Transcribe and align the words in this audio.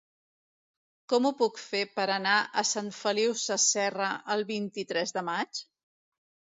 Com 1.13 1.27
ho 1.29 1.31
puc 1.41 1.59
fer 1.65 1.83
per 1.99 2.07
anar 2.15 2.39
a 2.63 2.65
Sant 2.71 2.91
Feliu 3.03 3.39
Sasserra 3.45 4.13
el 4.37 4.47
vint-i-tres 4.55 5.19
de 5.21 5.29
maig? 5.33 5.67